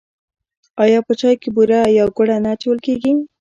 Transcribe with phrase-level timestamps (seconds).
[0.83, 3.11] آیا په چای کې بوره یا ګوړه نه اچول کیږي؟